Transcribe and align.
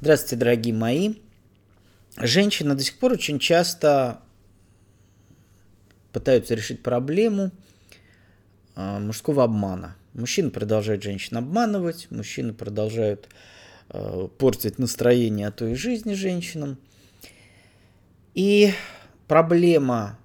Здравствуйте, 0.00 0.36
дорогие 0.36 0.74
мои. 0.74 1.14
Женщины 2.16 2.76
до 2.76 2.84
сих 2.84 3.00
пор 3.00 3.14
очень 3.14 3.40
часто 3.40 4.20
пытаются 6.12 6.54
решить 6.54 6.84
проблему 6.84 7.50
а, 8.76 9.00
мужского 9.00 9.42
обмана. 9.42 9.96
Мужчины 10.14 10.52
продолжают 10.52 11.02
женщин 11.02 11.36
обманывать, 11.38 12.06
мужчины 12.12 12.54
продолжают 12.54 13.28
а, 13.88 14.28
портить 14.28 14.78
настроение, 14.78 15.48
а 15.48 15.50
то 15.50 15.74
жизни 15.74 16.14
женщинам. 16.14 16.78
И 18.34 18.72
проблема 19.26 20.16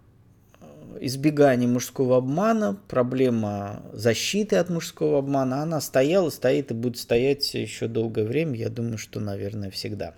избегания 1.06 1.68
мужского 1.68 2.18
обмана, 2.18 2.80
проблема 2.88 3.84
защиты 3.94 4.56
от 4.56 4.70
мужского 4.70 5.20
обмана, 5.20 5.62
она 5.62 5.82
стояла, 5.82 6.30
стоит 6.30 6.72
и 6.72 6.74
будет 6.74 6.98
стоять 6.98 7.54
еще 7.54 7.88
долгое 7.88 8.26
время, 8.26 8.56
я 8.56 8.70
думаю, 8.70 8.98
что, 8.98 9.20
наверное, 9.20 9.70
всегда. 9.70 10.14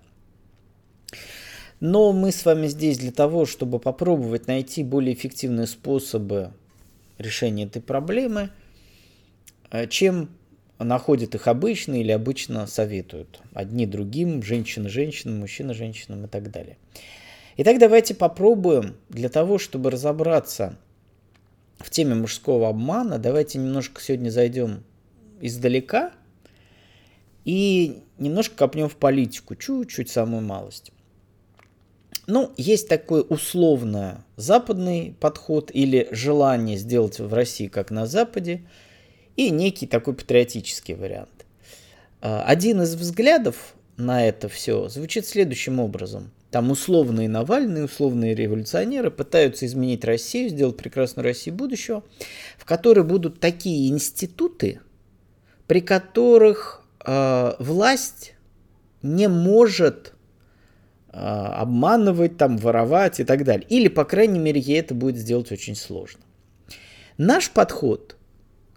Но 1.79 2.14
мы 2.14 2.32
с 2.32 2.46
вами 2.46 2.68
здесь 2.68 2.98
для 2.98 3.12
того, 3.12 3.46
чтобы 3.46 3.79
попробовать 3.79 4.48
найти 4.48 4.84
более 4.84 5.14
эффективные 5.14 5.68
способы 5.68 6.54
решения 7.18 7.65
этой 7.65 7.82
проблемы, 7.82 8.50
э, 9.71 9.88
чем 9.88 10.29
находят 10.79 11.36
их 11.36 11.48
обычно 11.48 12.00
или 12.00 12.12
обычно 12.12 12.68
советуют. 12.68 13.42
Одни 13.54 13.86
другим, 13.86 14.43
женщины 14.43 14.90
женщинам, 14.90 15.40
мужчины 15.40 15.74
женщинам 15.74 16.26
и 16.26 16.28
так 16.28 16.52
далее. 16.52 16.78
Итак, 17.57 17.79
давайте 17.79 18.14
попробуем 18.14 18.97
для 19.07 19.29
того, 19.29 19.57
чтобы 19.57 19.89
разобраться 19.89 20.77
в 21.78 21.89
теме 21.89 22.14
мужского 22.14 22.68
обмана, 22.68 23.18
давайте 23.18 23.59
немножко 23.59 24.01
сегодня 24.01 24.29
зайдем 24.29 24.83
издалека 25.39 26.11
и 27.45 28.04
немножко 28.18 28.57
копнем 28.57 28.89
в 28.89 28.97
политику, 28.97 29.55
чуть-чуть 29.55 30.09
самую 30.09 30.41
малость. 30.41 30.91
Ну, 32.28 32.52
есть 32.58 32.89
такой 32.89 33.25
условно 33.28 34.25
западный 34.36 35.16
подход 35.22 35.72
или 35.73 36.09
желание 36.12 36.75
сделать 36.75 37.19
в 37.19 37.34
России 37.34 37.67
как 37.67 37.90
на 37.90 38.06
Западе, 38.06 38.64
и 39.38 39.50
некий 39.50 39.88
такой 39.88 40.14
патриотический 40.14 40.95
вариант. 40.95 41.45
А, 42.22 42.44
один 42.44 42.81
из 42.81 42.95
взглядов 42.95 43.75
на 43.95 44.25
это 44.25 44.50
все 44.50 44.90
звучит 44.90 45.25
следующим 45.25 45.80
образом. 45.80 46.31
Там 46.56 46.72
условные 46.72 47.28
Навальные, 47.28 47.84
условные 47.84 48.34
революционеры 48.34 49.11
пытаются 49.11 49.66
изменить 49.66 50.06
Россию, 50.06 50.48
сделать 50.48 50.78
прекрасную 50.78 51.25
Россию 51.25 51.53
будущего, 51.56 52.02
в 52.58 52.64
которой 52.64 53.03
будут 53.03 53.42
такие 53.42 53.89
институты, 53.89 54.80
при 55.67 55.81
которых 55.81 56.81
э, 57.06 57.56
власть 57.59 58.36
не 59.02 59.28
может 59.28 60.14
э, 61.12 61.17
обманывать, 61.17 62.38
там, 62.38 62.58
воровать 62.58 63.19
и 63.19 63.25
так 63.25 63.44
далее. 63.44 63.67
Или, 63.67 63.90
по 63.90 64.06
крайней 64.06 64.40
мере, 64.40 64.62
ей 64.62 64.80
это 64.80 64.94
будет 64.94 65.17
сделать 65.17 65.52
очень 65.52 65.75
сложно. 65.75 66.22
Наш 67.17 67.52
подход 67.52 68.16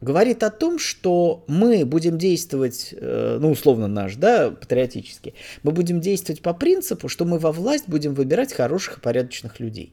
говорит 0.01 0.43
о 0.43 0.51
том, 0.51 0.79
что 0.79 1.45
мы 1.49 1.85
будем 1.85 2.19
действовать, 2.19 2.91
э, 2.93 3.39
ну, 3.41 3.51
условно 3.51 3.89
наш, 3.89 4.17
да, 4.17 4.51
патриотически, 4.51 5.35
мы 5.63 5.73
будем 5.73 6.01
действовать 6.01 6.43
по 6.43 6.55
принципу, 6.55 7.09
что 7.09 7.25
мы 7.25 7.39
во 7.39 7.53
власть 7.53 7.85
будем 7.89 8.15
выбирать 8.15 8.53
хороших 8.53 8.99
и 8.99 9.01
порядочных 9.01 9.61
людей. 9.61 9.93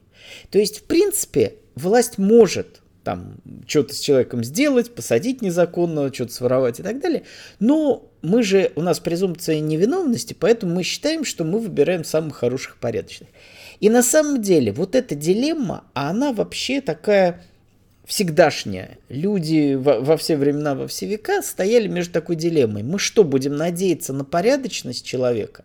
То 0.50 0.58
есть, 0.58 0.80
в 0.80 0.82
принципе, 0.84 1.54
власть 1.74 2.18
может 2.18 2.82
там 3.06 3.36
что-то 3.68 3.94
с 3.94 4.00
человеком 4.00 4.42
сделать, 4.42 4.92
посадить 4.92 5.40
незаконно, 5.40 6.12
что-то 6.12 6.32
своровать 6.32 6.80
и 6.80 6.82
так 6.82 7.00
далее. 7.00 7.22
Но 7.60 8.10
мы 8.20 8.42
же, 8.42 8.72
у 8.74 8.82
нас 8.82 8.98
презумпция 8.98 9.60
невиновности, 9.60 10.34
поэтому 10.38 10.74
мы 10.74 10.82
считаем, 10.82 11.24
что 11.24 11.44
мы 11.44 11.60
выбираем 11.60 12.02
самых 12.02 12.34
хороших 12.34 12.74
и 12.74 12.80
порядочных. 12.80 13.28
И 13.78 13.90
на 13.90 14.02
самом 14.02 14.42
деле 14.42 14.72
вот 14.72 14.96
эта 14.96 15.14
дилемма, 15.14 15.84
она 15.94 16.32
вообще 16.32 16.80
такая 16.80 17.44
всегдашняя. 18.06 18.98
Люди 19.08 19.74
во, 19.74 20.00
во 20.00 20.16
все 20.16 20.36
времена, 20.36 20.74
во 20.74 20.86
все 20.86 21.06
века 21.06 21.42
стояли 21.42 21.88
между 21.88 22.12
такой 22.12 22.36
дилеммой. 22.36 22.84
Мы 22.84 22.98
что, 22.98 23.24
будем 23.24 23.56
надеяться 23.56 24.12
на 24.12 24.24
порядочность 24.24 25.04
человека? 25.04 25.64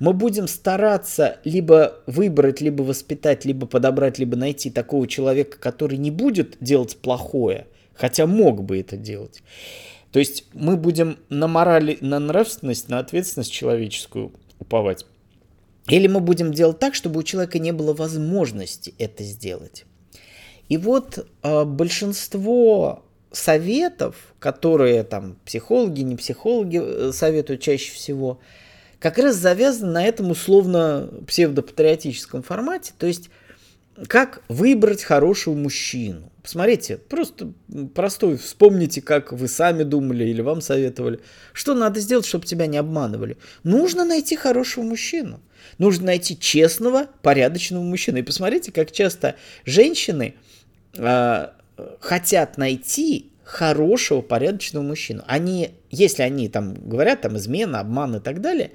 Мы 0.00 0.14
будем 0.14 0.48
стараться 0.48 1.38
либо 1.44 1.98
выбрать, 2.06 2.60
либо 2.60 2.82
воспитать, 2.82 3.44
либо 3.44 3.66
подобрать, 3.66 4.18
либо 4.18 4.36
найти 4.36 4.70
такого 4.70 5.06
человека, 5.06 5.58
который 5.58 5.98
не 5.98 6.10
будет 6.10 6.56
делать 6.60 6.96
плохое, 6.96 7.66
хотя 7.94 8.26
мог 8.26 8.64
бы 8.64 8.80
это 8.80 8.96
делать. 8.96 9.42
То 10.12 10.18
есть 10.18 10.46
мы 10.54 10.76
будем 10.76 11.18
на 11.28 11.46
морали, 11.46 11.98
на 12.00 12.18
нравственность, 12.18 12.88
на 12.88 12.98
ответственность 12.98 13.52
человеческую 13.52 14.32
уповать. 14.58 15.06
Или 15.88 16.06
мы 16.06 16.20
будем 16.20 16.52
делать 16.52 16.78
так, 16.78 16.94
чтобы 16.94 17.20
у 17.20 17.22
человека 17.22 17.58
не 17.58 17.72
было 17.72 17.92
возможности 17.92 18.94
это 18.98 19.24
сделать. 19.24 19.84
И 20.72 20.78
вот 20.78 21.28
э, 21.42 21.64
большинство 21.64 23.04
советов, 23.30 24.16
которые 24.38 25.04
там 25.04 25.36
психологи, 25.44 26.00
не 26.00 26.16
психологи 26.16 26.80
э, 26.82 27.12
советуют 27.12 27.60
чаще 27.60 27.92
всего, 27.92 28.40
как 28.98 29.18
раз 29.18 29.36
завязаны 29.36 29.92
на 29.92 30.02
этом 30.02 30.30
условно 30.30 31.10
псевдопатриотическом 31.26 32.42
формате. 32.42 32.94
То 32.96 33.06
есть, 33.06 33.28
как 34.08 34.42
выбрать 34.48 35.02
хорошего 35.02 35.52
мужчину. 35.52 36.32
Посмотрите, 36.42 36.96
просто 36.96 37.52
простой, 37.94 38.38
вспомните, 38.38 39.02
как 39.02 39.32
вы 39.32 39.48
сами 39.48 39.82
думали 39.82 40.24
или 40.24 40.40
вам 40.40 40.62
советовали. 40.62 41.20
Что 41.52 41.74
надо 41.74 42.00
сделать, 42.00 42.24
чтобы 42.24 42.46
тебя 42.46 42.66
не 42.66 42.78
обманывали? 42.78 43.36
Нужно 43.62 44.06
найти 44.06 44.36
хорошего 44.36 44.84
мужчину. 44.84 45.42
Нужно 45.76 46.06
найти 46.06 46.36
честного, 46.38 47.08
порядочного 47.20 47.82
мужчину. 47.82 48.16
И 48.16 48.22
посмотрите, 48.22 48.72
как 48.72 48.90
часто 48.90 49.36
женщины– 49.66 50.36
э, 50.94 51.48
хотят 52.00 52.58
найти 52.58 53.32
хорошего, 53.44 54.20
порядочного 54.20 54.82
мужчину. 54.82 55.22
Они, 55.26 55.72
если 55.90 56.22
они 56.22 56.48
там 56.48 56.74
говорят, 56.74 57.22
там 57.22 57.36
измена, 57.36 57.80
обман 57.80 58.16
и 58.16 58.20
так 58.20 58.40
далее, 58.40 58.72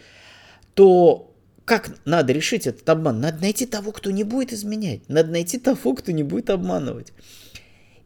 то 0.74 1.34
как 1.66 1.92
надо 2.06 2.32
решить 2.32 2.68
этот 2.68 2.88
обман? 2.88 3.20
Надо 3.20 3.42
найти 3.42 3.66
того, 3.66 3.92
кто 3.92 4.12
не 4.12 4.24
будет 4.24 4.54
изменять. 4.54 5.02
Надо 5.10 5.32
найти 5.32 5.58
того, 5.58 5.96
кто 5.96 6.12
не 6.12 6.24
будет 6.24 6.50
обманывать. 6.50 7.12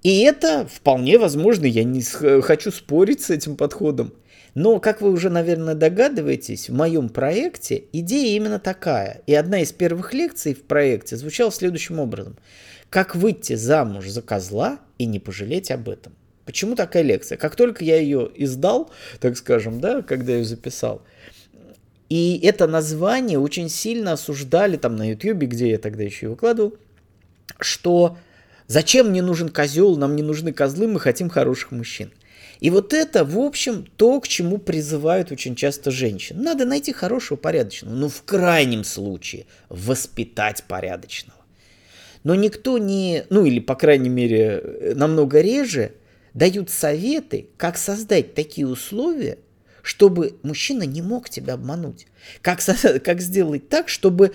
И 0.04 0.22
это 0.22 0.66
вполне 0.66 1.20
возможно, 1.20 1.66
я 1.66 1.84
не 1.84 2.02
хочу 2.02 2.72
спорить 2.72 3.22
с 3.22 3.30
этим 3.30 3.56
подходом. 3.56 4.14
Но, 4.54 4.80
как 4.80 5.02
вы 5.02 5.12
уже, 5.12 5.30
наверное, 5.30 5.76
догадываетесь, 5.76 6.70
в 6.70 6.74
моем 6.74 7.10
проекте 7.10 7.84
идея 7.94 8.36
именно 8.36 8.60
такая. 8.60 9.22
И 9.28 9.34
одна 9.34 9.62
из 9.62 9.72
первых 9.72 10.14
лекций 10.14 10.54
в 10.54 10.64
проекте 10.64 11.16
звучала 11.16 11.52
следующим 11.52 12.00
образом. 12.00 12.38
Как 12.92 13.16
выйти 13.16 13.56
замуж 13.56 14.10
за 14.10 14.22
козла 14.22 14.78
и 14.98 15.06
не 15.06 15.18
пожалеть 15.18 15.72
об 15.72 15.88
этом. 15.88 16.14
Почему 16.44 16.76
такая 16.76 17.04
лекция? 17.04 17.38
Как 17.38 17.56
только 17.56 17.86
я 17.86 17.98
ее 17.98 18.30
издал, 18.36 18.92
так 19.22 19.38
скажем, 19.38 19.80
да, 19.80 20.02
когда 20.02 20.34
ее 20.34 20.44
записал, 20.44 21.02
и 22.10 22.38
это 22.44 22.68
название 22.68 23.40
очень 23.40 23.70
сильно 23.70 24.12
осуждали 24.12 24.76
там 24.76 24.98
на 24.98 25.10
YouTube, 25.10 25.38
где 25.44 25.70
я 25.70 25.78
тогда 25.78 26.04
еще 26.04 26.26
и 26.26 26.30
выкладывал, 26.30 26.76
что 27.62 28.18
зачем 28.68 29.12
мне 29.12 29.22
нужен 29.22 29.48
козел, 29.48 29.96
нам 29.96 30.18
не 30.18 30.22
нужны 30.22 30.52
козлы, 30.52 30.90
мы 30.90 31.00
хотим 31.00 31.30
хороших 31.30 31.72
мужчин. 31.72 32.12
И 32.60 32.70
вот 32.72 32.94
это, 32.94 33.24
в 33.24 33.40
общем, 33.40 33.88
то, 33.96 34.20
к 34.20 34.28
чему 34.28 34.58
призывают 34.58 35.32
очень 35.32 35.56
часто 35.56 35.92
женщин. 35.92 36.44
Надо 36.44 36.66
найти 36.66 36.92
хорошего, 36.92 37.38
порядочного. 37.38 37.96
Ну, 37.96 38.10
в 38.10 38.24
крайнем 38.24 38.84
случае, 38.84 39.46
воспитать 39.70 40.66
порядочного 40.68 41.41
но 42.24 42.36
никто 42.36 42.78
не, 42.78 43.26
ну 43.30 43.46
или 43.46 43.60
по 43.60 43.76
крайней 43.76 44.10
мере 44.10 44.94
намного 44.96 45.42
реже, 45.42 45.94
дают 46.34 46.70
советы, 46.70 47.48
как 47.58 47.78
создать 47.78 48.34
такие 48.34 48.68
условия, 48.68 49.38
чтобы 49.82 50.36
мужчина 50.44 50.84
не 50.84 51.02
мог 51.02 51.30
тебя 51.30 51.54
обмануть. 51.56 52.08
Как, 52.42 52.60
как 53.04 53.22
сделать 53.22 53.70
так, 53.70 53.90
чтобы 53.90 54.34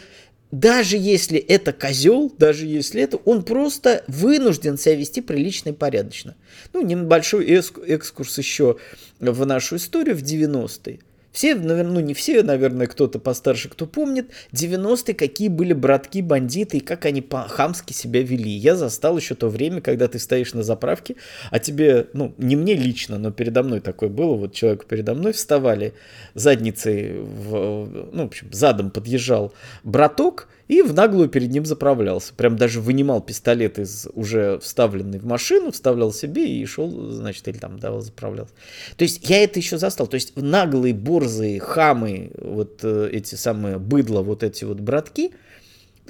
даже 0.51 0.97
если 0.97 1.39
это 1.39 1.73
козел, 1.73 2.33
даже 2.39 2.67
если 2.67 3.03
это, 3.03 3.17
он 3.19 3.43
просто 3.43 4.05
вынужден 4.07 4.79
себя 4.79 4.95
вести 4.95 5.21
прилично 5.21 5.71
и 5.71 5.73
порядочно. 5.73 6.37
Ну, 6.73 6.83
небольшой 6.83 7.47
экскурс 7.47 8.39
еще 8.39 8.77
в 9.19 9.45
нашу 9.45 9.77
историю 9.77 10.17
в 10.17 10.23
90-е. 10.23 11.01
Все, 11.37 11.55
наверное, 11.55 11.93
ну 11.93 12.01
не 12.01 12.15
все, 12.15 12.43
наверное, 12.43 12.87
кто-то 12.87 13.19
постарше, 13.19 13.69
кто 13.69 13.85
помнит, 13.85 14.31
90-е, 14.55 15.13
какие 15.13 15.49
были 15.49 15.75
братки, 15.75 16.23
бандиты 16.23 16.79
и 16.79 16.81
как 16.81 17.05
они 17.05 17.21
по-хамски 17.21 17.93
себя 17.93 18.23
вели. 18.23 18.51
Я 18.51 18.75
застал 18.75 19.19
еще 19.19 19.35
то 19.35 19.51
время, 19.51 19.83
когда 19.83 20.09
ты 20.09 20.19
стоишь 20.19 20.55
на 20.55 20.63
заправке, 20.63 21.17
а 21.51 21.59
тебе, 21.59 22.07
ну, 22.15 22.35
не 22.39 22.57
мне 22.57 22.73
лично, 22.73 23.19
но 23.19 23.33
передо 23.33 23.63
мной 23.63 23.81
такое 23.81 24.09
было, 24.09 24.35
вот 24.35 24.55
человек 24.55 24.87
передо 24.87 25.13
мной 25.13 25.35
вставали 25.35 25.93
задницей, 26.33 27.21
в, 27.21 28.09
ну, 28.15 28.23
в 28.23 28.27
общем, 28.29 28.51
задом 28.51 28.91
подъезжал 28.91 29.53
браток, 29.85 30.49
и 30.69 30.83
в 30.83 30.95
наглую 30.95 31.29
перед 31.29 31.51
ним 31.51 31.67
заправлялся. 31.67 32.33
Прям 32.35 32.57
даже 32.57 32.81
вынимал 32.81 33.21
пистолет 33.21 33.79
из 33.79 34.09
уже 34.15 34.59
вставленной 34.61 35.19
в 35.19 35.27
машину, 35.27 35.71
вставлял 35.71 36.13
себе 36.13 36.47
и 36.49 36.65
шел, 36.67 36.91
значит, 37.11 37.47
или 37.49 37.59
там 37.59 37.79
давал 37.79 38.01
заправлялся. 38.01 38.55
То 38.97 39.05
есть 39.05 39.29
я 39.29 39.43
это 39.45 39.59
еще 39.59 39.79
застал. 39.79 40.07
То 40.07 40.15
есть 40.15 40.35
наглые 40.37 40.95
бор 40.95 41.17
борзые, 41.17 41.61
хамы, 41.61 42.31
вот 42.39 42.81
э, 42.83 43.09
эти 43.13 43.35
самые 43.35 43.79
быдла, 43.79 44.23
вот 44.23 44.43
эти 44.43 44.65
вот 44.65 44.81
братки, 44.81 45.33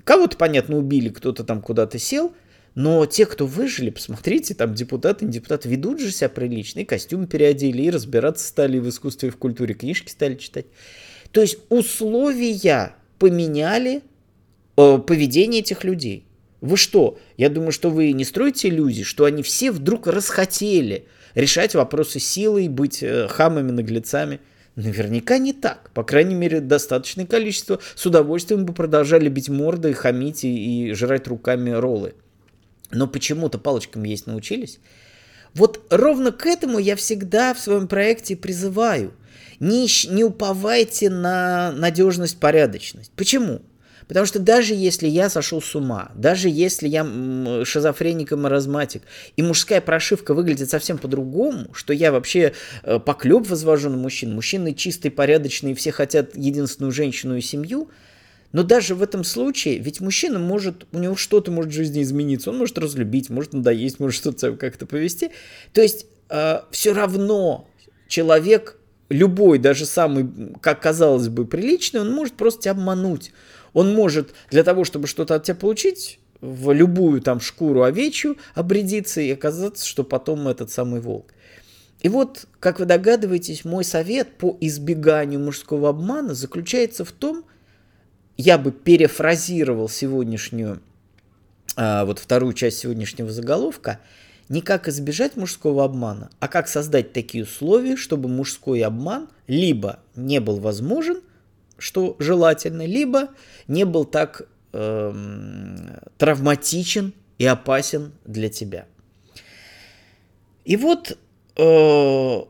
кого-то, 0.05 0.37
понятно, 0.37 0.77
убили, 0.77 1.09
кто-то 1.09 1.45
там 1.45 1.63
куда-то 1.63 1.99
сел, 1.99 2.33
но 2.75 3.07
те, 3.07 3.25
кто 3.25 3.47
выжили, 3.47 3.91
посмотрите, 3.91 4.55
там 4.55 4.75
депутаты, 4.75 5.25
не 5.25 5.33
депутаты, 5.33 5.69
ведут 5.69 6.01
же 6.01 6.11
себя 6.11 6.29
прилично, 6.29 6.81
и 6.81 6.85
костюм 6.85 7.27
переодели, 7.27 7.83
и 7.83 7.91
разбираться 7.91 8.47
стали 8.47 8.79
в 8.79 8.89
искусстве 8.89 9.29
и 9.29 9.33
в 9.33 9.37
культуре, 9.37 9.75
книжки 9.75 10.11
стали 10.11 10.35
читать. 10.35 10.67
То 11.33 11.41
есть 11.41 11.59
условия 11.69 12.95
поменяли 13.19 14.03
э, 14.77 14.99
поведение 14.99 15.61
этих 15.61 15.85
людей. 15.85 16.27
Вы 16.61 16.77
что? 16.77 17.19
Я 17.37 17.49
думаю, 17.49 17.73
что 17.73 17.91
вы 17.91 18.13
не 18.13 18.25
строите 18.25 18.69
иллюзии, 18.69 19.03
что 19.03 19.25
они 19.25 19.43
все 19.43 19.71
вдруг 19.71 20.07
расхотели 20.07 21.07
решать 21.35 21.75
вопросы 21.75 22.19
силой, 22.19 22.69
быть 22.69 23.03
э, 23.03 23.29
хамами, 23.29 23.71
наглецами. 23.71 24.41
Наверняка 24.75 25.39
не 25.39 25.53
так. 25.53 25.91
По 25.95 26.03
крайней 26.03 26.35
мере, 26.35 26.61
достаточное 26.61 27.27
количество 27.27 27.81
с 27.95 28.05
удовольствием 28.05 28.67
бы 28.67 28.73
продолжали 28.73 29.29
бить 29.29 29.49
мордой, 29.49 29.95
хамить 29.95 30.45
и, 30.45 30.89
и 30.89 30.93
жрать 30.93 31.27
руками 31.29 31.71
роллы. 31.71 32.15
Но 32.91 33.07
почему-то 33.07 33.59
палочками 33.59 34.09
есть 34.09 34.27
научились. 34.27 34.81
Вот 35.55 35.81
ровно 35.91 36.33
к 36.33 36.45
этому 36.47 36.79
я 36.79 36.97
всегда 36.97 37.55
в 37.55 37.59
своем 37.59 37.89
проекте 37.89 38.37
призываю. 38.37 39.15
Не, 39.61 39.89
не 40.11 40.25
уповайте 40.25 41.09
на 41.09 41.73
надежность, 41.73 42.39
порядочность. 42.39 43.11
Почему? 43.17 43.63
Потому 44.09 44.27
что 44.27 44.39
даже 44.39 44.75
если 44.75 45.09
я 45.09 45.29
сошел 45.29 45.61
с 45.61 45.75
ума, 45.75 46.13
даже 46.15 46.49
если 46.49 46.89
я 46.89 47.05
шизофреник 47.65 48.33
и 48.33 48.37
маразматик, 48.37 49.03
и 49.37 49.43
мужская 49.43 49.81
прошивка 49.81 50.33
выглядит 50.33 50.71
совсем 50.71 50.99
по-другому, 50.99 51.69
что 51.73 51.93
я 51.93 52.13
вообще 52.13 52.53
э, 52.83 53.01
поклеп 53.01 53.49
возвожу 53.49 53.91
на 53.91 53.97
мужчин, 53.97 54.35
мужчины 54.35 54.75
чистые, 54.75 55.11
порядочные, 55.11 55.75
все 55.75 55.91
хотят 55.91 56.37
единственную 56.37 56.93
женщину 56.93 57.37
и 57.37 57.41
семью, 57.41 57.91
но 58.53 58.63
даже 58.63 58.95
в 58.95 59.03
этом 59.03 59.25
случае, 59.25 59.79
ведь 59.79 60.01
мужчина 60.01 60.39
может, 60.39 60.87
у 60.93 60.99
него 60.99 61.17
что-то 61.17 61.51
может 61.51 61.73
в 61.73 61.75
жизни 61.75 62.03
измениться, 62.03 62.51
он 62.51 62.59
может 62.59 62.79
разлюбить, 62.79 63.29
может 63.29 63.53
надоесть, 63.53 63.99
может 63.99 64.17
что-то 64.17 64.53
как-то 64.53 64.87
повести. 64.87 65.33
То 65.73 65.83
есть 65.83 66.07
э, 66.31 66.61
все 66.71 66.93
равно 66.93 67.69
человек, 68.07 68.79
любой, 69.09 69.59
даже 69.59 69.85
самый, 69.85 70.29
как 70.61 70.81
казалось 70.81 71.29
бы, 71.29 71.45
приличный, 71.45 72.01
он 72.01 72.13
может 72.13 72.35
просто 72.35 72.63
тебя 72.63 72.73
обмануть 72.73 73.33
он 73.77 73.93
может 73.93 74.33
для 74.51 74.65
того, 74.65 74.85
чтобы 74.85 75.07
что-то 75.07 75.35
от 75.35 75.43
тебя 75.45 75.55
получить, 75.55 76.19
в 76.41 76.73
любую 76.73 77.21
там 77.21 77.41
шкуру 77.41 77.83
овечью 77.83 78.39
обрядиться 78.55 79.21
и 79.21 79.31
оказаться, 79.31 79.87
что 79.87 80.03
потом 80.03 80.49
этот 80.49 80.71
самый 80.71 81.03
волк. 81.03 81.35
И 82.01 82.09
вот, 82.09 82.47
как 82.59 82.79
вы 82.79 82.87
догадываетесь, 82.87 83.67
мой 83.67 83.85
совет 83.85 84.39
по 84.39 84.57
избеганию 84.63 85.41
мужского 85.41 85.91
обмана 85.91 86.33
заключается 86.33 87.05
в 87.05 87.13
том, 87.13 87.45
я 88.39 88.57
бы 88.57 88.73
перефразировал 88.73 89.91
сегодняшнюю, 89.91 90.81
а, 91.77 92.07
вот 92.07 92.19
вторую 92.19 92.55
часть 92.55 92.79
сегодняшнего 92.79 93.31
заголовка, 93.31 94.01
не 94.49 94.63
как 94.63 94.89
избежать 94.89 95.37
мужского 95.37 95.85
обмана, 95.85 96.31
а 96.41 96.49
как 96.49 96.69
создать 96.69 97.13
такие 97.13 97.45
условия, 97.45 97.97
чтобы 97.97 98.31
мужской 98.31 98.81
обман 98.81 99.29
либо 99.47 100.01
не 100.15 100.41
был 100.41 100.61
возможен, 100.61 101.21
что 101.79 102.17
желательно, 102.19 102.87
либо 102.87 103.31
не 103.69 103.85
был 103.85 104.05
так 104.05 104.43
э, 104.73 105.13
травматичен 106.19 107.13
и 107.39 107.47
опасен 107.47 108.13
для 108.25 108.49
тебя. 108.49 108.87
И 110.65 110.77
вот 110.77 111.17
э, 111.57 112.41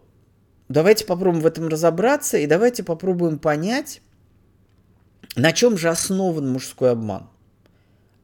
давайте 0.68 1.04
попробуем 1.04 1.42
в 1.42 1.46
этом 1.46 1.68
разобраться 1.68 2.38
и 2.38 2.46
давайте 2.46 2.82
попробуем 2.82 3.38
понять, 3.38 4.00
на 5.34 5.52
чем 5.52 5.76
же 5.76 5.88
основан 5.88 6.50
мужской 6.50 6.92
обман. 6.92 7.28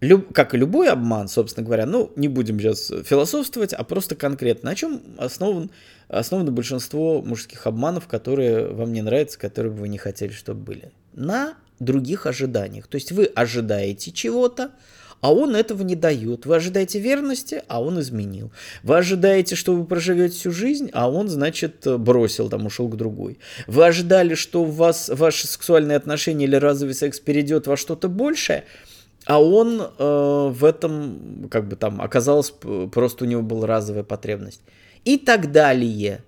Люб, 0.02 0.32
как 0.32 0.52
и 0.52 0.58
любой 0.58 0.88
обман, 0.88 1.28
собственно 1.28 1.64
говоря, 1.64 1.86
ну, 1.86 2.10
не 2.16 2.26
будем 2.26 2.58
сейчас 2.58 2.90
философствовать, 3.06 3.72
а 3.72 3.84
просто 3.84 4.16
конкретно. 4.16 4.70
На 4.70 4.74
чем 4.74 5.00
основан, 5.16 5.70
основано 6.08 6.50
большинство 6.50 7.22
мужских 7.22 7.68
обманов, 7.68 8.08
которые 8.08 8.66
вам 8.66 8.92
не 8.92 9.00
нравятся, 9.00 9.38
которые 9.38 9.72
бы 9.72 9.82
вы 9.82 9.88
не 9.88 9.98
хотели, 9.98 10.32
чтобы 10.32 10.60
были? 10.60 10.90
На 11.12 11.54
других 11.78 12.26
ожиданиях. 12.26 12.88
То 12.88 12.96
есть 12.96 13.12
вы 13.12 13.26
ожидаете 13.26 14.10
чего-то, 14.10 14.72
а 15.20 15.32
он 15.32 15.54
этого 15.54 15.84
не 15.84 15.94
дает. 15.94 16.46
Вы 16.46 16.56
ожидаете 16.56 16.98
верности, 16.98 17.62
а 17.68 17.80
он 17.80 18.00
изменил. 18.00 18.50
Вы 18.82 18.96
ожидаете, 18.96 19.54
что 19.54 19.72
вы 19.72 19.84
проживете 19.84 20.34
всю 20.34 20.50
жизнь, 20.50 20.90
а 20.92 21.08
он, 21.08 21.28
значит, 21.28 21.86
бросил, 22.00 22.48
там, 22.48 22.66
ушел 22.66 22.88
к 22.88 22.96
другой. 22.96 23.38
Вы 23.68 23.86
ожидали, 23.86 24.34
что 24.34 24.62
у 24.62 24.66
вас 24.66 25.08
ваши 25.08 25.46
сексуальные 25.46 25.96
отношения 25.96 26.46
или 26.46 26.56
разовый 26.56 26.94
секс 26.94 27.20
перейдет 27.20 27.68
во 27.68 27.76
что-то 27.76 28.08
большее– 28.08 28.64
а 29.26 29.42
он 29.42 29.80
э, 29.80 30.48
в 30.50 30.64
этом, 30.64 31.48
как 31.50 31.68
бы 31.68 31.76
там, 31.76 32.00
оказалось, 32.00 32.52
просто 32.92 33.24
у 33.24 33.28
него 33.28 33.42
была 33.42 33.66
разовая 33.66 34.04
потребность. 34.04 34.62
И 35.04 35.18
так 35.18 35.52
далее. 35.52 36.24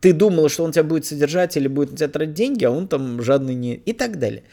Ты 0.00 0.12
думал, 0.12 0.48
что 0.48 0.64
он 0.64 0.72
тебя 0.72 0.84
будет 0.84 1.06
содержать 1.06 1.56
или 1.56 1.68
будет 1.68 1.90
на 1.90 1.96
тебя 1.96 2.08
тратить 2.08 2.34
деньги, 2.34 2.64
а 2.64 2.70
он 2.70 2.88
там 2.88 3.22
жадный 3.22 3.54
не... 3.54 3.74
И 3.74 3.92
так 3.92 4.18
далее. 4.18 4.44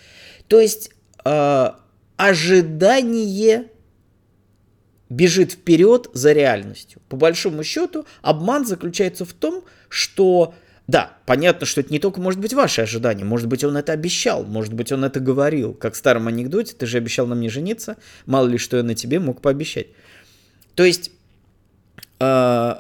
То 0.48 0.60
есть 0.60 0.92
э, 1.24 1.72
ожидание 2.18 3.70
бежит 5.10 5.54
вперед 5.54 6.10
за 6.14 6.34
реальностью. 6.34 7.02
По 7.10 7.16
большому 7.16 7.64
счету, 7.64 8.06
обман 8.22 8.66
заключается 8.66 9.24
в 9.24 9.34
том, 9.34 9.64
что 9.88 10.54
да, 10.88 11.18
понятно, 11.26 11.66
что 11.66 11.82
это 11.82 11.92
не 11.92 12.00
только 12.00 12.22
может 12.22 12.40
быть 12.40 12.54
ваше 12.54 12.82
ожидание, 12.82 13.26
может 13.26 13.48
быть, 13.48 13.64
он 13.64 13.76
это 13.76 13.92
обещал, 13.92 14.44
может 14.44 14.74
быть, 14.74 14.92
он 14.92 15.04
это 15.04 15.20
говорил. 15.20 15.74
Как 15.74 15.96
в 15.96 15.98
старом 15.98 16.28
анекдоте, 16.28 16.76
ты 16.76 16.86
же 16.86 16.98
обещал 16.98 17.26
на 17.26 17.34
мне 17.34 17.50
жениться, 17.50 17.98
мало 18.26 18.48
ли 18.48 18.58
что 18.58 18.78
я 18.78 18.84
на 18.84 18.94
тебе 18.94 19.20
мог 19.20 19.42
пообещать. 19.42 19.88
То 20.76 20.84
есть, 20.84 21.12
э, 22.20 22.76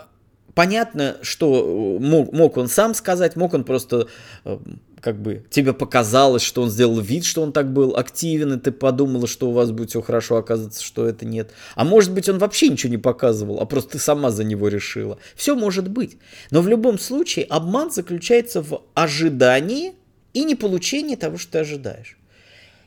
понятно, 0.53 1.17
что 1.23 1.97
мог, 1.99 2.31
мог 2.31 2.57
он 2.57 2.67
сам 2.67 2.93
сказать, 2.93 3.35
мог 3.35 3.55
он 3.55 3.63
просто 3.63 4.07
э, 4.43 4.57
как 5.05 5.21
бы 5.21 5.45
тебе 5.51 5.71
показалось, 5.71 6.41
что 6.41 6.63
он 6.63 6.71
сделал 6.71 6.99
вид, 6.99 7.25
что 7.25 7.43
он 7.43 7.53
так 7.53 7.71
был 7.71 7.95
активен, 7.95 8.53
и 8.53 8.59
ты 8.59 8.71
подумала, 8.71 9.27
что 9.27 9.49
у 9.49 9.51
вас 9.51 9.69
будет 9.69 9.91
все 9.91 10.01
хорошо, 10.01 10.37
оказывается, 10.37 10.83
что 10.83 11.07
это 11.07 11.27
нет. 11.27 11.51
А 11.75 11.85
может 11.85 12.11
быть, 12.11 12.27
он 12.27 12.39
вообще 12.39 12.69
ничего 12.69 12.89
не 12.89 12.97
показывал, 12.97 13.59
а 13.59 13.65
просто 13.65 13.91
ты 13.91 13.99
сама 13.99 14.31
за 14.31 14.43
него 14.43 14.67
решила. 14.67 15.19
Все 15.35 15.55
может 15.55 15.89
быть. 15.89 16.17
Но 16.49 16.63
в 16.63 16.67
любом 16.67 16.97
случае 16.97 17.45
обман 17.45 17.91
заключается 17.91 18.63
в 18.63 18.81
ожидании 18.95 19.93
и 20.33 20.43
не 20.43 20.55
получении 20.55 21.15
того, 21.15 21.37
что 21.37 21.51
ты 21.51 21.57
ожидаешь. 21.59 22.17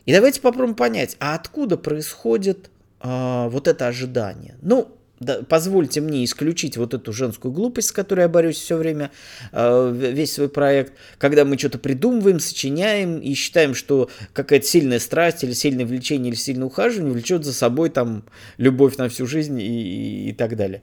И 0.04 0.12
давайте 0.12 0.40
попробуем 0.40 0.74
понять, 0.74 1.16
а 1.20 1.36
откуда 1.36 1.76
происходит 1.76 2.68
э, 3.00 3.48
вот 3.48 3.68
это 3.68 3.86
ожидание? 3.86 4.56
Ну, 4.60 4.88
да, 5.20 5.42
позвольте 5.42 6.00
мне 6.00 6.24
исключить 6.24 6.76
вот 6.76 6.94
эту 6.94 7.12
женскую 7.12 7.52
глупость, 7.52 7.88
с 7.88 7.92
которой 7.92 8.20
я 8.22 8.28
борюсь 8.28 8.56
все 8.56 8.76
время, 8.76 9.10
э, 9.52 9.92
весь 9.92 10.34
свой 10.34 10.48
проект, 10.48 10.92
когда 11.18 11.44
мы 11.44 11.58
что-то 11.58 11.78
придумываем, 11.78 12.38
сочиняем 12.38 13.18
и 13.18 13.34
считаем, 13.34 13.74
что 13.74 14.10
какая-то 14.32 14.66
сильная 14.66 15.00
страсть 15.00 15.42
или 15.42 15.52
сильное 15.52 15.86
влечение 15.86 16.30
или 16.30 16.38
сильное 16.38 16.66
ухаживание 16.66 17.12
влечет 17.12 17.44
за 17.44 17.52
собой 17.52 17.90
там 17.90 18.24
любовь 18.58 18.96
на 18.96 19.08
всю 19.08 19.26
жизнь 19.26 19.60
и, 19.60 19.64
и, 19.64 20.30
и 20.30 20.32
так 20.32 20.56
далее. 20.56 20.82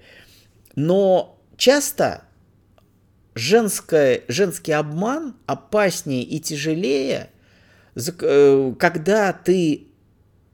Но 0.75 1.41
часто 1.55 2.23
женское, 3.35 4.23
женский 4.27 4.73
обман 4.73 5.35
опаснее 5.45 6.23
и 6.23 6.39
тяжелее, 6.39 7.29
э, 7.95 8.73
когда 8.77 9.31
ты 9.31 9.87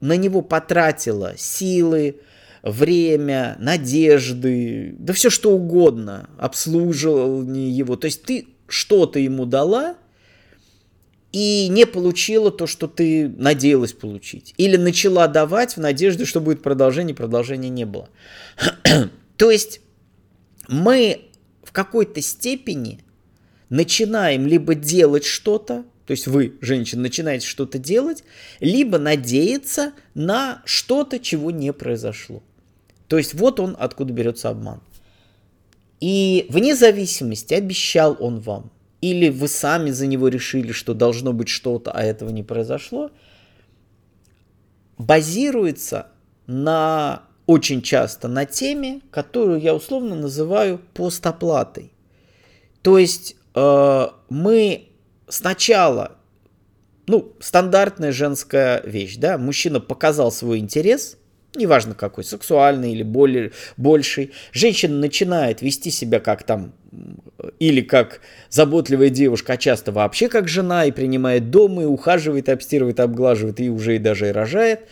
на 0.00 0.16
него 0.16 0.42
потратила 0.42 1.34
силы, 1.36 2.20
время, 2.62 3.56
надежды, 3.58 4.94
да 4.98 5.12
все 5.12 5.30
что 5.30 5.50
угодно, 5.50 6.30
обслуживание 6.38 7.70
его. 7.70 7.96
То 7.96 8.06
есть 8.06 8.22
ты 8.22 8.48
что-то 8.68 9.18
ему 9.18 9.46
дала 9.46 9.96
и 11.32 11.68
не 11.68 11.86
получила 11.86 12.52
то, 12.52 12.66
что 12.66 12.86
ты 12.86 13.28
надеялась 13.28 13.92
получить. 13.92 14.54
Или 14.58 14.76
начала 14.76 15.26
давать 15.26 15.76
в 15.76 15.80
надежде, 15.80 16.24
что 16.24 16.40
будет 16.40 16.62
продолжение, 16.62 17.14
продолжения 17.14 17.70
не 17.70 17.84
было. 17.84 18.08
то 19.36 19.50
есть 19.50 19.80
мы 20.68 21.22
в 21.64 21.72
какой-то 21.72 22.20
степени 22.20 23.00
начинаем 23.70 24.46
либо 24.46 24.74
делать 24.74 25.24
что-то, 25.24 25.84
то 26.06 26.10
есть 26.10 26.26
вы, 26.26 26.54
женщина, 26.60 27.02
начинаете 27.02 27.46
что-то 27.46 27.78
делать, 27.78 28.22
либо 28.60 28.98
надеяться 28.98 29.92
на 30.14 30.62
что-то, 30.64 31.18
чего 31.18 31.50
не 31.50 31.72
произошло. 31.72 32.42
То 33.12 33.18
есть 33.18 33.34
вот 33.34 33.60
он, 33.60 33.76
откуда 33.78 34.10
берется 34.10 34.48
обман. 34.48 34.80
И 36.00 36.46
вне 36.48 36.74
зависимости, 36.74 37.52
обещал 37.52 38.16
он 38.18 38.40
вам, 38.40 38.72
или 39.02 39.28
вы 39.28 39.48
сами 39.48 39.90
за 39.90 40.06
него 40.06 40.28
решили, 40.28 40.72
что 40.72 40.94
должно 40.94 41.34
быть 41.34 41.50
что-то, 41.50 41.90
а 41.90 42.02
этого 42.02 42.30
не 42.30 42.42
произошло, 42.42 43.10
базируется 44.96 46.06
на 46.46 47.24
очень 47.44 47.82
часто 47.82 48.28
на 48.28 48.46
теме, 48.46 49.02
которую 49.10 49.60
я 49.60 49.74
условно 49.74 50.14
называю 50.14 50.80
постоплатой. 50.94 51.92
То 52.80 52.96
есть 52.96 53.36
э, 53.54 54.06
мы 54.30 54.88
сначала, 55.28 56.12
ну, 57.06 57.34
стандартная 57.40 58.12
женская 58.12 58.80
вещь, 58.86 59.18
да, 59.18 59.36
мужчина 59.36 59.80
показал 59.80 60.32
свой 60.32 60.60
интерес, 60.60 61.18
неважно 61.54 61.94
какой, 61.94 62.24
сексуальный 62.24 62.92
или 62.92 63.02
более, 63.02 63.52
больший, 63.76 64.32
женщина 64.52 64.96
начинает 64.98 65.62
вести 65.62 65.90
себя 65.90 66.20
как 66.20 66.42
там, 66.42 66.72
или 67.58 67.80
как 67.80 68.20
заботливая 68.50 69.08
девушка, 69.08 69.54
а 69.54 69.56
часто 69.56 69.92
вообще 69.92 70.28
как 70.28 70.48
жена, 70.48 70.84
и 70.84 70.92
принимает 70.92 71.50
дома, 71.50 71.82
и 71.82 71.86
ухаживает, 71.86 72.48
и 72.48 72.52
обстирывает, 72.52 72.98
и 72.98 73.02
обглаживает, 73.02 73.60
и 73.60 73.70
уже 73.70 73.96
и 73.96 73.98
даже 73.98 74.28
и 74.28 74.32
рожает– 74.32 74.80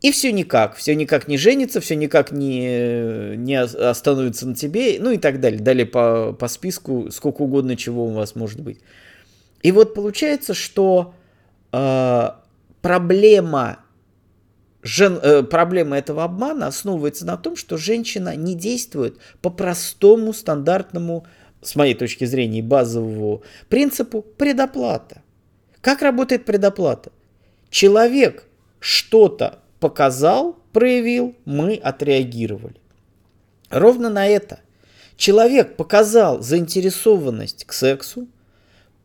и 0.00 0.12
все 0.12 0.30
никак, 0.30 0.76
все 0.76 0.94
никак 0.94 1.26
не 1.26 1.36
женится, 1.36 1.80
все 1.80 1.96
никак 1.96 2.30
не, 2.30 3.36
не 3.36 3.56
остановится 3.56 4.46
на 4.46 4.54
тебе, 4.54 4.96
ну 5.00 5.10
и 5.10 5.18
так 5.18 5.40
далее. 5.40 5.60
Далее 5.60 5.86
по, 5.86 6.32
по 6.32 6.46
списку 6.46 7.10
сколько 7.10 7.42
угодно 7.42 7.76
чего 7.76 8.06
у 8.06 8.12
вас 8.12 8.36
может 8.36 8.60
быть. 8.60 8.78
И 9.62 9.72
вот 9.72 9.94
получается, 9.94 10.54
что 10.54 11.14
э, 11.72 12.30
проблема, 12.80 13.80
жен, 14.88 15.20
э, 15.22 15.42
проблема 15.42 15.98
этого 15.98 16.24
обмана 16.24 16.66
основывается 16.66 17.26
на 17.26 17.36
том, 17.36 17.56
что 17.56 17.76
женщина 17.76 18.34
не 18.34 18.54
действует 18.54 19.18
по 19.42 19.50
простому 19.50 20.32
стандартному, 20.32 21.26
с 21.60 21.76
моей 21.76 21.94
точки 21.94 22.24
зрения, 22.24 22.62
базовому 22.62 23.42
принципу 23.68 24.22
предоплата. 24.22 25.22
Как 25.80 26.02
работает 26.02 26.44
предоплата? 26.44 27.10
Человек 27.68 28.44
что-то 28.80 29.58
показал, 29.80 30.56
проявил, 30.72 31.34
мы 31.44 31.74
отреагировали. 31.74 32.76
Ровно 33.70 34.08
на 34.08 34.26
это. 34.26 34.60
Человек 35.16 35.76
показал 35.76 36.40
заинтересованность 36.40 37.64
к 37.64 37.72
сексу, 37.72 38.28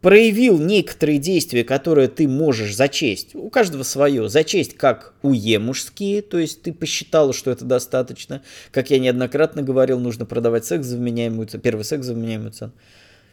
проявил 0.03 0.60
некоторые 0.60 1.17
действия, 1.17 1.63
которые 1.63 2.10
ты 2.10 2.27
можешь 2.27 2.75
зачесть, 2.75 3.36
у 3.36 3.50
каждого 3.50 3.83
свое, 3.83 4.27
зачесть 4.27 4.75
как 4.75 5.13
уе 5.22 5.57
мужские, 5.60 6.22
то 6.22 6.38
есть 6.38 6.62
ты 6.62 6.74
посчитала, 6.74 7.31
что 7.31 7.50
это 7.50 7.63
достаточно. 7.63 8.43
Как 8.72 8.91
я 8.91 9.00
неоднократно 9.00 9.62
говорил, 9.62 10.00
нужно 10.00 10.25
продавать 10.25 10.65
секс 10.65 10.86
за 10.86 10.98
вменяемую 10.98 11.48
цену, 11.48 11.63
первый 11.63 11.86
секс 11.86 12.05
за 12.05 12.13
вменяемую 12.13 12.51
цену. 12.51 12.74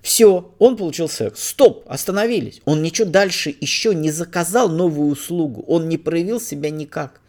Все, 0.01 0.55
он 0.61 0.77
получил 0.77 1.09
секс. 1.09 1.43
Стоп, 1.43 1.85
остановились. 1.89 2.63
Он 2.65 2.83
ничего 2.83 3.09
дальше 3.09 3.55
еще 3.61 3.93
не 3.93 4.13
заказал 4.13 4.69
новую 4.69 5.11
услугу. 5.11 5.65
Он 5.67 5.89
не 5.89 5.99
проявил 5.99 6.41
себя 6.41 6.71
никак. 6.71 7.21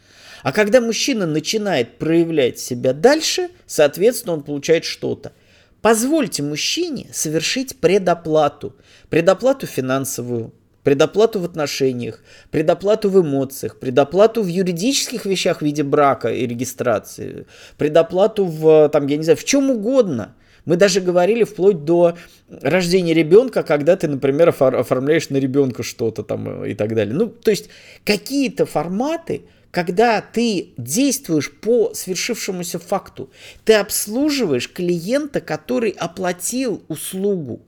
А 0.43 0.51
когда 0.51 0.81
мужчина 0.81 1.25
начинает 1.25 1.97
проявлять 1.97 2.59
себя 2.59 2.93
дальше, 2.93 3.49
соответственно, 3.65 4.35
он 4.35 4.43
получает 4.43 4.85
что-то. 4.85 5.33
Позвольте 5.81 6.43
мужчине 6.43 7.07
совершить 7.11 7.75
предоплату. 7.77 8.75
Предоплату 9.09 9.65
финансовую, 9.65 10.53
предоплату 10.83 11.39
в 11.39 11.45
отношениях, 11.45 12.23
предоплату 12.51 13.09
в 13.09 13.19
эмоциях, 13.19 13.79
предоплату 13.79 14.43
в 14.43 14.47
юридических 14.47 15.25
вещах 15.25 15.59
в 15.59 15.61
виде 15.65 15.83
брака 15.83 16.29
и 16.29 16.45
регистрации, 16.45 17.45
предоплату 17.77 18.45
в, 18.45 18.89
там, 18.89 19.07
я 19.07 19.17
не 19.17 19.23
знаю, 19.23 19.37
в 19.37 19.43
чем 19.43 19.71
угодно. 19.71 20.35
Мы 20.65 20.75
даже 20.75 21.01
говорили 21.01 21.43
вплоть 21.43 21.85
до 21.85 22.15
рождения 22.61 23.15
ребенка, 23.15 23.63
когда 23.63 23.95
ты, 23.95 24.07
например, 24.07 24.49
оформляешь 24.49 25.31
на 25.31 25.37
ребенка 25.37 25.81
что-то 25.81 26.21
там 26.21 26.63
и 26.63 26.75
так 26.75 26.93
далее. 26.93 27.15
Ну, 27.15 27.27
то 27.27 27.49
есть 27.49 27.69
какие-то 28.05 28.67
форматы, 28.67 29.41
когда 29.71 30.21
ты 30.21 30.73
действуешь 30.77 31.51
по 31.51 31.93
свершившемуся 31.93 32.77
факту. 32.77 33.31
Ты 33.63 33.73
обслуживаешь 33.73 34.71
клиента, 34.71 35.39
который 35.39 35.91
оплатил 35.91 36.83
услугу. 36.89 37.61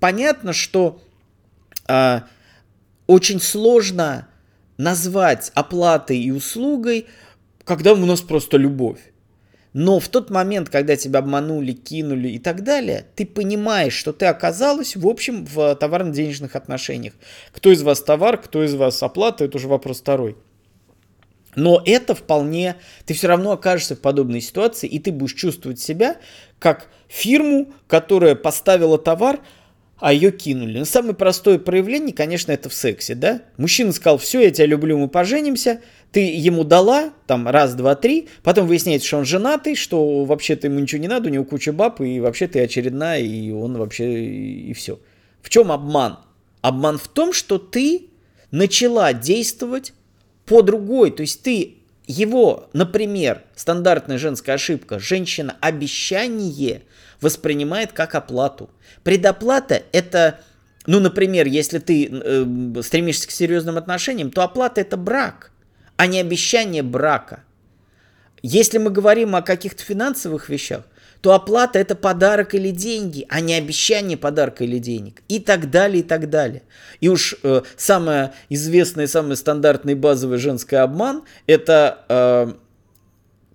Понятно, 0.00 0.54
что 0.54 1.02
э, 1.86 2.22
очень 3.06 3.40
сложно 3.40 4.26
назвать 4.78 5.52
оплатой 5.54 6.18
и 6.18 6.30
услугой, 6.30 7.06
когда 7.64 7.92
у 7.92 8.06
нас 8.06 8.22
просто 8.22 8.56
любовь. 8.56 9.00
Но 9.72 10.00
в 10.00 10.08
тот 10.08 10.30
момент, 10.30 10.68
когда 10.68 10.96
тебя 10.96 11.20
обманули, 11.20 11.72
кинули 11.72 12.30
и 12.30 12.38
так 12.40 12.64
далее, 12.64 13.04
ты 13.14 13.24
понимаешь, 13.24 13.92
что 13.92 14.12
ты 14.12 14.26
оказалась, 14.26 14.96
в 14.96 15.06
общем, 15.06 15.44
в 15.44 15.76
товарно-денежных 15.76 16.56
отношениях. 16.56 17.12
Кто 17.52 17.70
из 17.70 17.82
вас 17.82 18.02
товар, 18.02 18.38
кто 18.38 18.64
из 18.64 18.74
вас 18.74 19.00
оплата, 19.02 19.44
это 19.44 19.58
уже 19.58 19.68
вопрос 19.68 20.00
второй. 20.00 20.36
Но 21.56 21.82
это 21.84 22.14
вполне, 22.14 22.76
ты 23.06 23.14
все 23.14 23.28
равно 23.28 23.52
окажешься 23.52 23.96
в 23.96 24.00
подобной 24.00 24.40
ситуации, 24.40 24.88
и 24.88 24.98
ты 24.98 25.10
будешь 25.10 25.34
чувствовать 25.34 25.80
себя 25.80 26.16
как 26.58 26.88
фирму, 27.08 27.72
которая 27.88 28.34
поставила 28.34 28.98
товар, 28.98 29.40
а 29.98 30.12
ее 30.12 30.32
кинули. 30.32 30.78
Но 30.78 30.84
самое 30.84 31.14
простое 31.14 31.58
проявление, 31.58 32.14
конечно, 32.14 32.52
это 32.52 32.68
в 32.68 32.74
сексе, 32.74 33.14
да? 33.14 33.42
Мужчина 33.58 33.92
сказал, 33.92 34.18
все, 34.18 34.40
я 34.40 34.50
тебя 34.50 34.66
люблю, 34.66 34.96
мы 34.96 35.08
поженимся, 35.08 35.80
ты 36.10 36.20
ему 36.20 36.64
дала, 36.64 37.12
там, 37.26 37.46
раз, 37.48 37.74
два, 37.74 37.94
три, 37.94 38.28
потом 38.42 38.66
выясняется, 38.66 39.06
что 39.06 39.18
он 39.18 39.24
женатый, 39.24 39.74
что 39.74 40.24
вообще-то 40.24 40.68
ему 40.68 40.80
ничего 40.80 41.02
не 41.02 41.08
надо, 41.08 41.28
у 41.28 41.32
него 41.32 41.44
куча 41.44 41.72
баб, 41.72 42.00
и 42.00 42.18
вообще 42.20 42.46
ты 42.48 42.60
очередная, 42.60 43.20
и 43.20 43.50
он 43.50 43.76
вообще, 43.76 44.24
и 44.24 44.72
все. 44.72 44.98
В 45.42 45.50
чем 45.50 45.70
обман? 45.70 46.20
Обман 46.62 46.98
в 46.98 47.08
том, 47.08 47.32
что 47.32 47.58
ты 47.58 48.06
начала 48.50 49.12
действовать 49.12 49.92
по 50.50 50.62
другой. 50.62 51.12
То 51.12 51.20
есть 51.22 51.44
ты 51.44 51.76
его, 52.08 52.68
например, 52.72 53.44
стандартная 53.54 54.18
женская 54.18 54.54
ошибка, 54.54 54.98
женщина 54.98 55.56
обещание 55.60 56.82
воспринимает 57.20 57.92
как 57.92 58.16
оплату. 58.16 58.68
Предоплата 59.04 59.84
это, 59.92 60.40
ну, 60.86 60.98
например, 60.98 61.46
если 61.46 61.78
ты 61.78 62.08
э, 62.10 62.82
стремишься 62.82 63.28
к 63.28 63.30
серьезным 63.30 63.78
отношениям, 63.78 64.32
то 64.32 64.42
оплата 64.42 64.80
это 64.80 64.96
брак, 64.96 65.52
а 65.96 66.08
не 66.08 66.18
обещание 66.18 66.82
брака. 66.82 67.44
Если 68.42 68.78
мы 68.78 68.90
говорим 68.90 69.36
о 69.36 69.42
каких-то 69.42 69.84
финансовых 69.84 70.48
вещах, 70.48 70.82
то 71.20 71.34
оплата 71.34 71.78
это 71.78 71.94
подарок 71.94 72.54
или 72.54 72.70
деньги, 72.70 73.26
а 73.28 73.40
не 73.40 73.54
обещание 73.54 74.16
подарка 74.16 74.64
или 74.64 74.78
денег. 74.78 75.22
И 75.28 75.38
так 75.38 75.70
далее, 75.70 76.00
и 76.00 76.02
так 76.02 76.30
далее. 76.30 76.62
И 77.00 77.08
уж 77.08 77.36
э, 77.42 77.62
самое 77.76 78.32
известное, 78.48 79.06
самый 79.06 79.36
стандартный 79.36 79.94
базовый 79.94 80.38
женский 80.38 80.76
обман 80.76 81.22
это 81.46 82.04
э, 82.08 82.52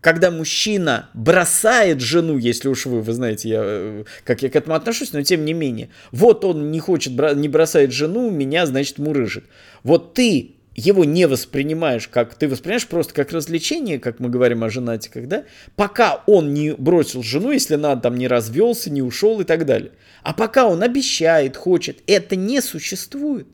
когда 0.05 0.29
мужчина 0.29 1.09
бросает 1.15 1.99
жену, 1.99 2.37
если 2.37 2.67
уж 2.67 2.85
вы, 2.85 3.01
вы 3.01 3.11
знаете, 3.13 3.49
я, 3.49 3.61
э, 3.63 4.03
как 4.23 4.43
я 4.43 4.51
к 4.51 4.55
этому 4.55 4.75
отношусь, 4.75 5.13
но 5.13 5.23
тем 5.23 5.43
не 5.45 5.53
менее. 5.53 5.89
Вот 6.11 6.45
он 6.45 6.69
не 6.69 6.79
хочет, 6.79 7.13
не 7.35 7.49
бросает 7.49 7.91
жену, 7.91 8.29
меня, 8.29 8.67
значит, 8.67 8.99
мурыжит. 8.99 9.45
Вот 9.81 10.13
ты 10.13 10.57
его 10.75 11.05
не 11.05 11.25
воспринимаешь 11.25 12.07
как... 12.07 12.35
Ты 12.35 12.49
воспринимаешь 12.49 12.87
просто 12.87 13.13
как 13.13 13.31
развлечение, 13.31 13.97
как 13.97 14.19
мы 14.19 14.29
говорим 14.29 14.63
о 14.63 14.69
женатиках, 14.69 15.27
да? 15.27 15.45
Пока 15.75 16.21
он 16.27 16.53
не 16.53 16.73
бросил 16.73 17.23
жену, 17.23 17.51
если 17.51 17.75
надо, 17.75 18.01
там 18.01 18.17
не 18.17 18.27
развелся, 18.27 18.89
не 18.89 19.01
ушел 19.01 19.39
и 19.39 19.45
так 19.45 19.65
далее. 19.65 19.91
А 20.21 20.33
пока 20.33 20.67
он 20.67 20.83
обещает, 20.83 21.55
хочет, 21.55 21.99
это 22.07 22.35
не 22.35 22.61
существует. 22.61 23.47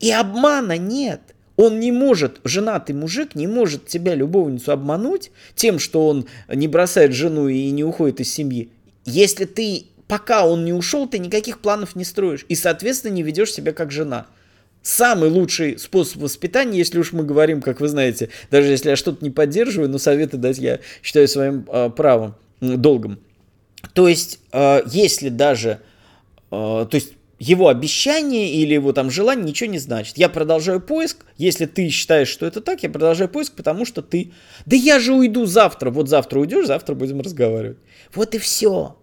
И 0.00 0.10
обмана 0.10 0.76
нет. 0.76 1.20
Он 1.56 1.78
не 1.78 1.92
может, 1.92 2.40
женатый 2.44 2.94
мужик 2.94 3.34
не 3.34 3.46
может 3.46 3.86
тебя, 3.86 4.14
любовницу, 4.14 4.72
обмануть 4.72 5.30
тем, 5.54 5.78
что 5.78 6.06
он 6.06 6.26
не 6.48 6.68
бросает 6.68 7.12
жену 7.12 7.48
и 7.48 7.70
не 7.70 7.84
уходит 7.84 8.20
из 8.20 8.32
семьи. 8.32 8.70
Если 9.04 9.44
ты, 9.44 9.86
пока 10.08 10.46
он 10.46 10.64
не 10.64 10.72
ушел, 10.72 11.06
ты 11.06 11.18
никаких 11.18 11.60
планов 11.60 11.96
не 11.96 12.04
строишь. 12.04 12.46
И, 12.48 12.54
соответственно, 12.54 13.12
не 13.12 13.22
ведешь 13.22 13.52
себя 13.52 13.72
как 13.72 13.90
жена. 13.90 14.26
Самый 14.82 15.28
лучший 15.28 15.78
способ 15.78 16.22
воспитания, 16.22 16.78
если 16.78 16.98
уж 16.98 17.12
мы 17.12 17.24
говорим, 17.24 17.60
как 17.60 17.80
вы 17.80 17.88
знаете, 17.88 18.30
даже 18.50 18.70
если 18.70 18.90
я 18.90 18.96
что-то 18.96 19.22
не 19.22 19.30
поддерживаю, 19.30 19.90
но 19.90 19.98
советы 19.98 20.38
дать 20.38 20.58
я 20.58 20.80
считаю 21.02 21.28
своим 21.28 21.66
э, 21.70 21.90
правом, 21.90 22.34
долгом. 22.60 23.18
То 23.92 24.08
есть, 24.08 24.40
э, 24.52 24.82
если 24.86 25.28
даже, 25.28 25.80
э, 26.50 26.86
то 26.90 26.90
есть 26.92 27.12
его 27.40 27.68
обещание 27.68 28.52
или 28.52 28.74
его 28.74 28.92
там 28.92 29.10
желание 29.10 29.46
ничего 29.46 29.70
не 29.70 29.78
значит. 29.78 30.18
Я 30.18 30.28
продолжаю 30.28 30.78
поиск. 30.78 31.24
Если 31.38 31.64
ты 31.64 31.88
считаешь, 31.88 32.28
что 32.28 32.44
это 32.44 32.60
так, 32.60 32.82
я 32.82 32.90
продолжаю 32.90 33.30
поиск, 33.30 33.54
потому 33.54 33.86
что 33.86 34.02
ты... 34.02 34.32
Да 34.66 34.76
я 34.76 35.00
же 35.00 35.14
уйду 35.14 35.46
завтра. 35.46 35.90
Вот 35.90 36.10
завтра 36.10 36.38
уйдешь, 36.38 36.66
завтра 36.66 36.94
будем 36.94 37.22
разговаривать. 37.22 37.78
Вот 38.14 38.34
и 38.34 38.38
все. 38.38 38.99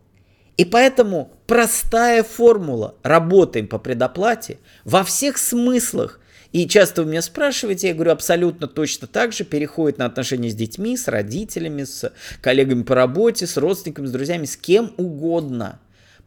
И 0.57 0.65
поэтому 0.65 1.31
простая 1.45 2.23
формула 2.23 2.95
«работаем 3.03 3.67
по 3.67 3.77
предоплате» 3.77 4.57
во 4.83 5.03
всех 5.03 5.37
смыслах 5.37 6.19
и 6.51 6.67
часто 6.67 7.03
вы 7.03 7.11
меня 7.11 7.21
спрашиваете, 7.21 7.89
я 7.89 7.93
говорю, 7.93 8.11
абсолютно 8.11 8.67
точно 8.67 9.07
так 9.07 9.33
же 9.33 9.43
переходит 9.43 9.97
на 9.97 10.05
отношения 10.05 10.49
с 10.49 10.55
детьми, 10.55 10.95
с 10.95 11.07
родителями, 11.07 11.83
с 11.83 12.11
коллегами 12.41 12.83
по 12.83 12.95
работе, 12.95 13.45
с 13.45 13.57
родственниками, 13.57 14.07
с 14.07 14.11
друзьями, 14.11 14.45
с 14.45 14.55
кем 14.55 14.93
угодно. 14.97 15.79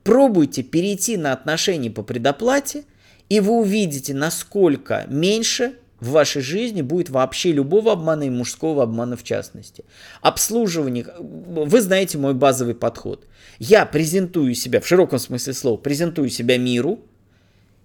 Пробуйте 0.04 0.62
перейти 0.62 1.16
на 1.16 1.32
отношения 1.32 1.90
по 1.90 2.02
предоплате, 2.02 2.84
и 3.28 3.40
вы 3.40 3.52
увидите, 3.54 4.14
насколько 4.14 5.06
меньше 5.08 5.74
в 6.00 6.10
вашей 6.10 6.42
жизни 6.42 6.82
будет 6.82 7.10
вообще 7.10 7.52
любого 7.52 7.92
обмана 7.92 8.24
и 8.24 8.30
мужского 8.30 8.82
обмана 8.82 9.16
в 9.16 9.22
частности. 9.22 9.84
Обслуживание, 10.22 11.06
вы 11.18 11.80
знаете 11.80 12.18
мой 12.18 12.34
базовый 12.34 12.74
подход. 12.74 13.26
Я 13.58 13.86
презентую 13.86 14.54
себя, 14.54 14.80
в 14.80 14.86
широком 14.86 15.18
смысле 15.18 15.52
слова, 15.52 15.76
презентую 15.76 16.30
себя 16.30 16.58
миру, 16.58 17.00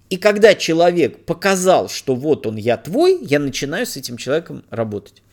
И 0.10 0.18
когда 0.18 0.54
человек 0.54 1.26
показал, 1.26 1.90
что 1.90 2.16
вот 2.16 2.46
он, 2.46 2.58
я 2.58 2.78
твой, 2.78 3.20
я 3.22 3.40
начинаю 3.40 3.86
с 3.86 3.98
этим 3.98 4.18
человеком 4.18 4.64
работать. 4.70 5.24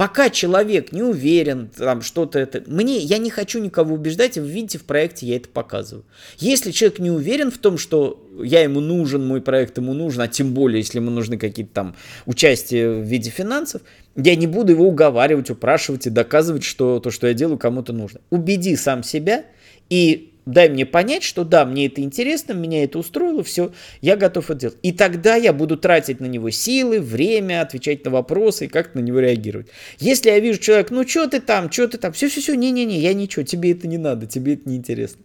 Пока 0.00 0.30
человек 0.30 0.92
не 0.92 1.02
уверен, 1.02 1.68
там 1.76 2.00
что-то 2.00 2.38
это... 2.38 2.62
Мне, 2.66 2.96
я 3.00 3.18
не 3.18 3.28
хочу 3.28 3.60
никого 3.60 3.96
убеждать, 3.96 4.38
и 4.38 4.40
вы 4.40 4.48
видите, 4.48 4.78
в 4.78 4.84
проекте 4.84 5.26
я 5.26 5.36
это 5.36 5.50
показываю. 5.50 6.06
Если 6.38 6.70
человек 6.70 7.00
не 7.00 7.10
уверен 7.10 7.50
в 7.50 7.58
том, 7.58 7.76
что 7.76 8.26
я 8.42 8.62
ему 8.62 8.80
нужен, 8.80 9.26
мой 9.26 9.42
проект 9.42 9.76
ему 9.76 9.92
нужен, 9.92 10.22
а 10.22 10.26
тем 10.26 10.54
более, 10.54 10.78
если 10.78 11.00
ему 11.00 11.10
нужны 11.10 11.36
какие-то 11.36 11.74
там 11.74 11.96
участия 12.24 12.88
в 12.88 13.02
виде 13.02 13.28
финансов, 13.28 13.82
я 14.16 14.36
не 14.36 14.46
буду 14.46 14.72
его 14.72 14.88
уговаривать, 14.88 15.50
упрашивать 15.50 16.06
и 16.06 16.10
доказывать, 16.10 16.64
что 16.64 16.98
то, 16.98 17.10
что 17.10 17.26
я 17.26 17.34
делаю, 17.34 17.58
кому-то 17.58 17.92
нужно. 17.92 18.22
Убеди 18.30 18.76
сам 18.76 19.02
себя 19.02 19.44
и 19.90 20.32
дай 20.52 20.68
мне 20.68 20.84
понять, 20.86 21.22
что 21.22 21.44
да, 21.44 21.64
мне 21.64 21.86
это 21.86 22.00
интересно, 22.00 22.52
меня 22.52 22.84
это 22.84 22.98
устроило, 22.98 23.42
все, 23.42 23.72
я 24.00 24.16
готов 24.16 24.50
это 24.50 24.60
делать. 24.60 24.76
И 24.82 24.92
тогда 24.92 25.36
я 25.36 25.52
буду 25.52 25.76
тратить 25.76 26.20
на 26.20 26.26
него 26.26 26.50
силы, 26.50 27.00
время, 27.00 27.62
отвечать 27.62 28.04
на 28.04 28.10
вопросы 28.10 28.66
и 28.66 28.68
как-то 28.68 28.98
на 28.98 29.02
него 29.02 29.20
реагировать. 29.20 29.68
Если 29.98 30.30
я 30.30 30.40
вижу 30.40 30.60
человек, 30.60 30.90
ну 30.90 31.06
что 31.06 31.28
ты 31.28 31.40
там, 31.40 31.70
что 31.70 31.88
ты 31.88 31.98
там, 31.98 32.12
все-все-все, 32.12 32.54
не-не-не, 32.54 32.98
я 32.98 33.14
ничего, 33.14 33.44
тебе 33.44 33.72
это 33.72 33.86
не 33.88 33.98
надо, 33.98 34.26
тебе 34.26 34.54
это 34.54 34.68
не 34.68 34.76
интересно. 34.76 35.22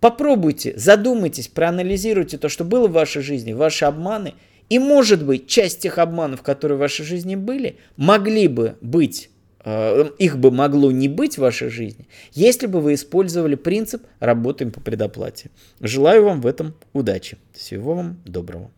Попробуйте, 0.00 0.74
задумайтесь, 0.76 1.48
проанализируйте 1.48 2.36
то, 2.38 2.48
что 2.48 2.64
было 2.64 2.88
в 2.88 2.92
вашей 2.92 3.22
жизни, 3.22 3.52
ваши 3.52 3.86
обманы, 3.86 4.34
и 4.68 4.78
может 4.78 5.24
быть 5.24 5.46
часть 5.46 5.80
тех 5.80 5.98
обманов, 5.98 6.42
которые 6.42 6.76
в 6.76 6.80
вашей 6.80 7.04
жизни 7.04 7.36
были, 7.36 7.76
могли 7.96 8.48
бы 8.48 8.76
быть 8.80 9.30
их 9.64 10.38
бы 10.38 10.50
могло 10.50 10.90
не 10.90 11.08
быть 11.08 11.36
в 11.36 11.40
вашей 11.40 11.68
жизни, 11.68 12.06
если 12.32 12.66
бы 12.66 12.80
вы 12.80 12.94
использовали 12.94 13.54
принцип 13.54 14.02
«работаем 14.20 14.70
по 14.70 14.80
предоплате». 14.80 15.50
Желаю 15.80 16.24
вам 16.24 16.40
в 16.40 16.46
этом 16.46 16.74
удачи. 16.92 17.38
Всего 17.52 17.94
вам 17.94 18.20
доброго. 18.24 18.70